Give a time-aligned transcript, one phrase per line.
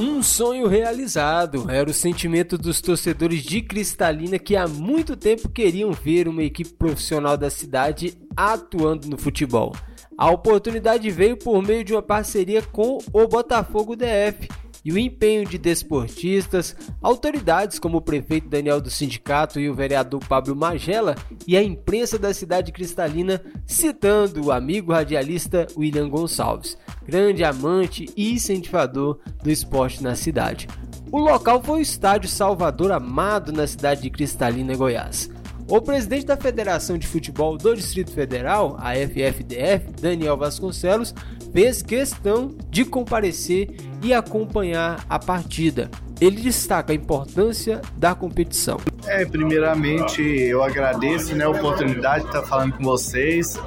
[0.00, 5.92] Um sonho realizado era o sentimento dos torcedores de Cristalina que há muito tempo queriam
[5.92, 9.76] ver uma equipe profissional da cidade atuando no futebol.
[10.16, 14.48] A oportunidade veio por meio de uma parceria com o Botafogo DF
[14.84, 20.20] e o empenho de desportistas, autoridades como o prefeito Daniel do Sindicato e o vereador
[20.26, 21.14] Pablo Magela
[21.46, 28.32] e a imprensa da cidade cristalina, citando o amigo radialista William Gonçalves, grande amante e
[28.32, 30.68] incentivador do esporte na cidade.
[31.12, 35.28] O local foi o estádio Salvador Amado na cidade de Cristalina, Goiás.
[35.66, 41.14] O presidente da Federação de Futebol do Distrito Federal, a FFDF, Daniel Vasconcelos,
[41.52, 43.68] fez questão de comparecer
[44.02, 45.90] e acompanhar a partida.
[46.20, 48.78] Ele destaca a importância da competição.
[49.06, 53.58] É, primeiramente eu agradeço né, a oportunidade de estar falando com vocês.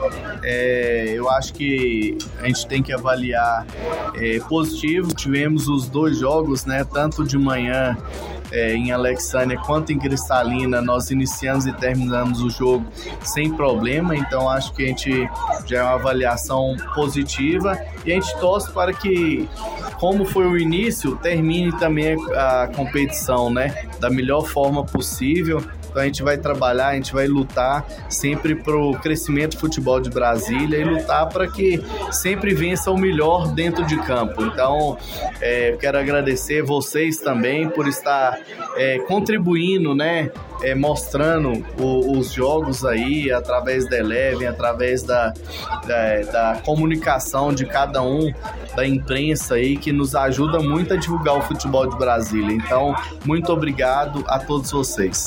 [0.44, 3.66] É, eu acho que a gente tem que avaliar
[4.16, 5.16] é, positivo.
[5.16, 7.97] Tivemos os dois jogos, né, tanto de manhã
[8.53, 12.86] é, em Alexânia quanto em Cristalina, nós iniciamos e terminamos o jogo
[13.23, 15.30] sem problema, então acho que a gente
[15.66, 19.50] já é uma avaliação positiva e a gente torce para que,
[20.04, 25.64] como foi o início, termine também a competição, né, da melhor forma possível.
[25.94, 30.00] Então a gente vai trabalhar, a gente vai lutar sempre para o crescimento do futebol
[30.00, 31.80] de Brasília e lutar para que
[32.11, 34.44] sempre vença o melhor dentro de campo.
[34.44, 34.97] Então
[35.39, 38.39] é, quero agradecer vocês também por estar
[38.75, 40.31] é, contribuindo, né?
[40.63, 45.33] É, mostrando o, os jogos aí através da Eleven, através da,
[45.85, 48.31] da, da, comunicação de cada um,
[48.73, 52.55] da imprensa aí, que nos ajuda muito a divulgar o futebol de Brasília.
[52.55, 55.25] Então, muito obrigado a todos vocês.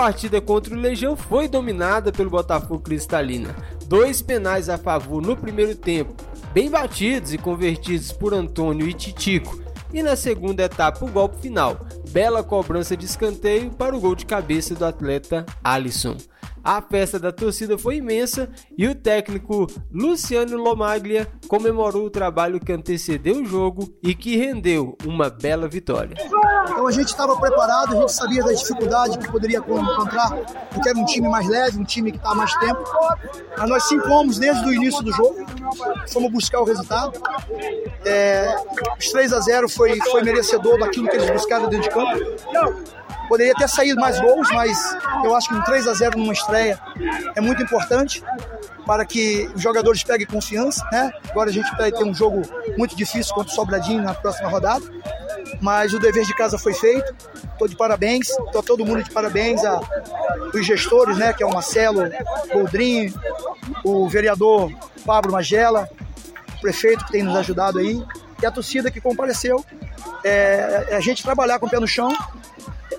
[0.00, 3.54] A partida contra o Legião foi dominada pelo Botafogo Cristalina.
[3.84, 6.14] Dois penais a favor no primeiro tempo,
[6.54, 9.60] bem batidos e convertidos por Antônio e Titico.
[9.92, 11.86] E na segunda etapa, o golpe final.
[12.10, 16.16] Bela cobrança de escanteio para o gol de cabeça do atleta Alisson.
[16.62, 22.72] A festa da torcida foi imensa e o técnico Luciano Lomaglia comemorou o trabalho que
[22.72, 26.16] antecedeu o jogo e que rendeu uma bela vitória.
[26.70, 30.30] Então a gente estava preparado, a gente sabia da dificuldade que poderia encontrar,
[30.70, 32.84] porque era um time mais leve, um time que está mais tempo.
[33.56, 35.36] Mas nós se impomos desde o início do jogo,
[36.12, 37.20] fomos buscar o resultado.
[38.04, 38.54] É,
[38.98, 41.99] os 3 a 0 foi, foi merecedor daquilo que eles buscaram dentro de campo.
[43.28, 44.76] Poderia ter saído mais gols, mas
[45.24, 46.78] eu acho que um 3 a 0 numa estreia
[47.36, 48.24] é muito importante
[48.84, 51.12] para que os jogadores peguem confiança, né?
[51.30, 52.42] Agora a gente vai ter um jogo
[52.76, 54.84] muito difícil contra o Sobradinho na próxima rodada,
[55.60, 57.14] mas o dever de casa foi feito.
[57.52, 59.80] Estou de parabéns, estou todo mundo de parabéns a
[60.52, 61.32] os gestores, né?
[61.32, 62.10] Que é o Marcelo
[62.52, 63.14] Boldrin,
[63.84, 64.72] o vereador
[65.04, 65.88] Pablo Magela,
[66.56, 68.02] o prefeito que tem nos ajudado aí
[68.42, 69.64] e a torcida que compareceu.
[70.24, 72.10] É, é a gente trabalhar com o pé no chão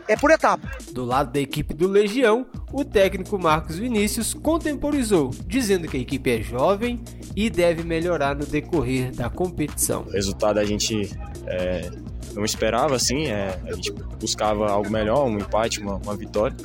[0.08, 0.70] é por etapa.
[0.92, 6.30] Do lado da equipe do Legião, o técnico Marcos Vinícius contemporizou, dizendo que a equipe
[6.30, 7.00] é jovem
[7.36, 10.04] e deve melhorar no decorrer da competição.
[10.04, 11.10] O resultado a gente
[11.48, 11.90] é,
[12.34, 16.56] não esperava, assim, é, a gente buscava algo melhor, um empate, uma, uma vitória,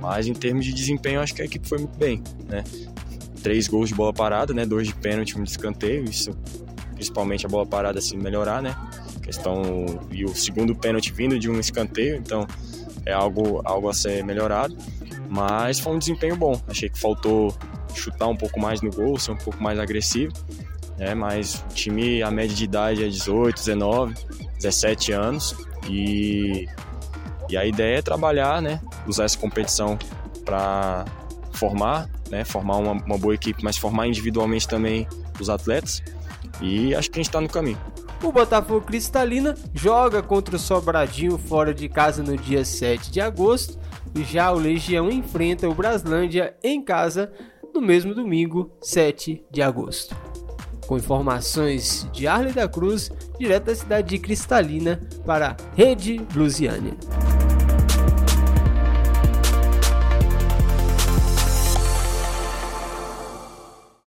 [0.00, 2.64] mas em termos de desempenho, acho que a equipe foi muito bem, né?
[3.42, 4.64] Três gols de bola parada, né?
[4.64, 6.30] Dois de pênalti, um de escanteio, isso
[6.94, 8.76] principalmente a bola parada assim melhorar, né?
[9.22, 9.62] Questão
[10.10, 12.46] e o segundo pênalti vindo de um escanteio, então
[13.06, 14.76] é algo algo a ser melhorado,
[15.28, 16.60] mas foi um desempenho bom.
[16.66, 17.54] Achei que faltou
[17.94, 20.32] chutar um pouco mais no gol, ser um pouco mais agressivo,
[20.98, 21.14] né?
[21.14, 24.14] Mas o time a média de idade é 18, 19,
[24.58, 25.56] 17 anos
[25.88, 26.66] e
[27.48, 28.80] e a ideia é trabalhar, né?
[29.06, 29.98] Usar essa competição
[30.44, 31.04] para
[31.52, 32.44] formar, né?
[32.44, 35.06] Formar uma, uma boa equipe, mas formar individualmente também
[35.38, 36.02] os atletas.
[36.60, 37.78] E acho que a gente está no caminho.
[38.22, 43.78] O Botafogo Cristalina joga contra o Sobradinho fora de casa no dia 7 de agosto.
[44.30, 47.32] Já o Legião enfrenta o Braslândia em casa
[47.74, 50.16] no mesmo domingo, 7 de agosto.
[50.86, 56.94] Com informações de Arley da Cruz, direto da cidade de Cristalina para a Rede Blusiânia.